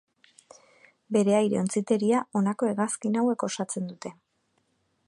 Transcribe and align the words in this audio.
Bere 1.17 1.35
aire-ontziteria 1.39 2.23
honako 2.41 2.71
hegazkin 2.73 3.21
hauek 3.23 3.47
osatzen 3.51 3.89
dute. 3.93 4.15